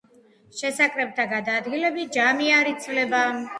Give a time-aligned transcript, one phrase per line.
[0.61, 3.25] შესაკრებთა გადაადგილებით ჯამი არ იცვლება.